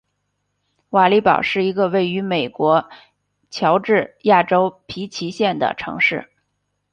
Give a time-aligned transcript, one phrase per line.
[0.89, 2.89] 瓦利堡是一个位于美国
[3.51, 6.31] 乔治亚州皮奇县的城市。